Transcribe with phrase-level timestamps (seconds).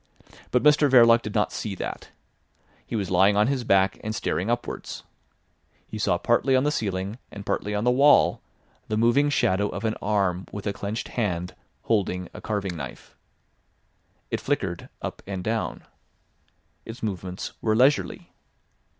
[0.49, 2.09] But Mr Verloc did not see that.
[2.87, 5.03] He was lying on his back and staring upwards.
[5.85, 8.41] He saw partly on the ceiling and partly on the wall
[8.87, 13.15] the moving shadow of an arm with a clenched hand holding a carving knife.
[14.31, 15.83] It flickered up and down.
[16.83, 18.31] Its movements were leisurely.